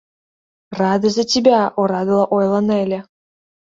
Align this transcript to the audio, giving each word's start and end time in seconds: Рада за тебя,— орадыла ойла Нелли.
Рада 0.79 1.07
за 1.17 1.23
тебя,— 1.33 1.59
орадыла 1.81 2.25
ойла 2.35 2.59
Нелли. 2.67 2.99